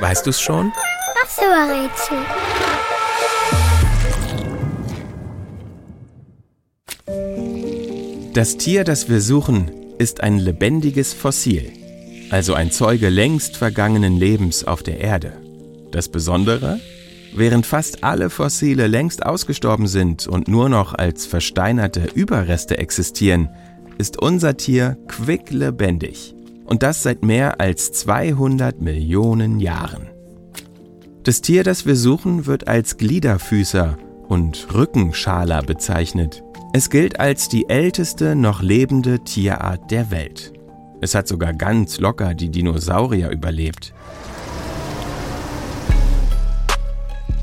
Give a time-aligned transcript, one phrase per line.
[0.00, 0.72] Weißt du's schon?
[1.22, 2.18] Was für ein Rätsel?
[8.34, 11.70] Das Tier, das wir suchen, ist ein lebendiges Fossil,
[12.30, 15.34] also ein Zeuge längst vergangenen Lebens auf der Erde.
[15.92, 16.80] Das Besondere?
[17.32, 23.50] Während fast alle Fossile längst ausgestorben sind und nur noch als versteinerte Überreste existieren,
[23.98, 26.34] ist unser Tier quicklebendig.
[26.64, 30.08] Und das seit mehr als 200 Millionen Jahren.
[31.22, 33.96] Das Tier, das wir suchen, wird als Gliederfüßer
[34.28, 36.42] und Rückenschaler bezeichnet.
[36.72, 40.52] Es gilt als die älteste noch lebende Tierart der Welt.
[41.00, 43.94] Es hat sogar ganz locker die Dinosaurier überlebt.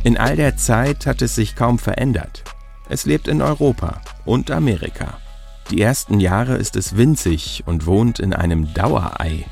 [0.04, 2.44] In all der Zeit hat es sich kaum verändert.
[2.90, 5.20] Es lebt in Europa und Amerika.
[5.70, 9.46] Die ersten Jahre ist es winzig und wohnt in einem Dauerei.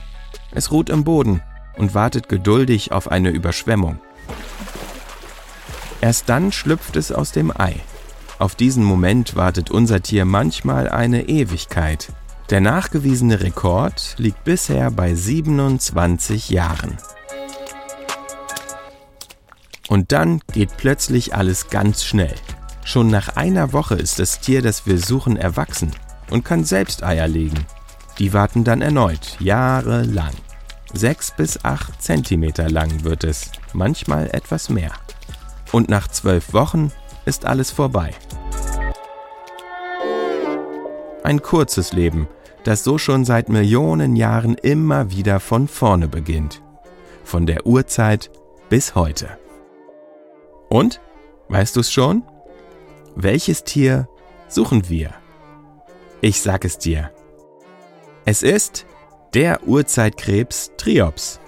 [0.52, 1.41] Es ruht im Boden
[1.77, 4.00] und wartet geduldig auf eine Überschwemmung.
[6.02, 7.75] Erst dann schlüpft es aus dem Ei.
[8.38, 12.11] Auf diesen Moment wartet unser Tier manchmal eine Ewigkeit.
[12.50, 16.98] Der nachgewiesene Rekord liegt bisher bei 27 Jahren.
[19.88, 22.36] Und dann geht plötzlich alles ganz schnell.
[22.83, 25.92] Schon nach einer Woche ist das Tier, das wir suchen, erwachsen
[26.30, 27.66] und kann selbst Eier legen.
[28.17, 30.33] Die warten dann erneut, jahrelang.
[30.94, 34.91] Sechs bis acht Zentimeter lang wird es, manchmal etwas mehr.
[35.71, 36.91] Und nach zwölf Wochen
[37.25, 38.11] ist alles vorbei.
[41.23, 42.27] Ein kurzes Leben,
[42.64, 46.61] das so schon seit Millionen Jahren immer wieder von vorne beginnt.
[47.23, 48.31] Von der Urzeit
[48.69, 49.38] bis heute.
[50.69, 50.99] Und?
[51.49, 52.23] Weißt du's schon?
[53.16, 54.08] Welches Tier
[54.47, 55.14] suchen wir?
[56.22, 57.12] Ich sag es dir.
[58.25, 58.86] Es ist
[59.34, 61.39] der Urzeitkrebs Triops.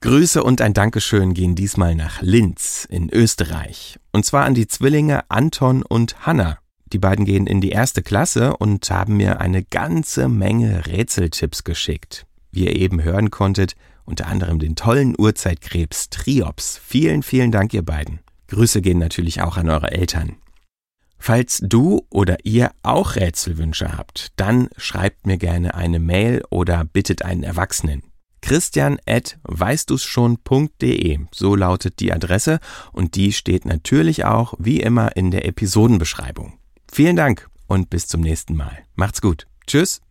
[0.00, 3.98] Grüße und ein Dankeschön gehen diesmal nach Linz in Österreich.
[4.12, 6.58] Und zwar an die Zwillinge Anton und Hanna.
[6.86, 12.26] Die beiden gehen in die erste Klasse und haben mir eine ganze Menge Rätseltipps geschickt.
[12.54, 16.80] Wie ihr eben hören konntet, unter anderem den tollen Urzeitkrebs Triops.
[16.84, 18.20] Vielen, vielen Dank, ihr beiden.
[18.48, 20.36] Grüße gehen natürlich auch an eure Eltern.
[21.18, 27.24] Falls du oder ihr auch Rätselwünsche habt, dann schreibt mir gerne eine Mail oder bittet
[27.24, 28.02] einen Erwachsenen
[28.44, 30.06] christian at weißdu's
[31.32, 32.60] So lautet die Adresse
[32.92, 36.58] und die steht natürlich auch wie immer in der Episodenbeschreibung.
[36.92, 38.84] Vielen Dank und bis zum nächsten Mal.
[38.94, 39.46] Macht's gut.
[39.66, 40.02] Tschüss.